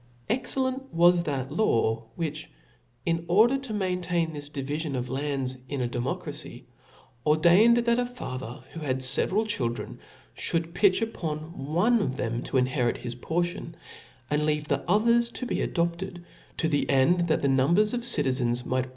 [0.27, 2.49] Excellent was that law, which,
[3.05, 6.65] in order to maintain this divifion of lands in a democracy,
[7.23, 9.99] or* dained, that a father, who had feveral children,
[10.49, 15.45] (hould pitch upon one of them to inherit his £a»^ law P^^^^^^ (*")'^"^'^^^^^^^ others to
[15.45, 18.89] be adopted, of this .to the, end that the number of citizens might 3??